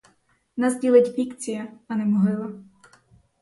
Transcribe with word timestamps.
Нас 0.57 0.79
ділить 0.79 1.15
фікція, 1.15 1.67
а 1.87 1.95
не 1.95 2.05
могила. 2.05 2.49